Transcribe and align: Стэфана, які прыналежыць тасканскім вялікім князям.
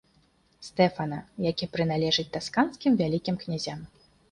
Стэфана, 0.67 1.19
які 1.49 1.69
прыналежыць 1.77 2.27
тасканскім 2.39 2.99
вялікім 3.05 3.35
князям. 3.47 3.89